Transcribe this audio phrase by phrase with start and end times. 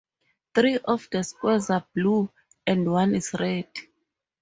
[0.55, 2.31] Three of the squares are blue
[2.65, 3.67] and one is red.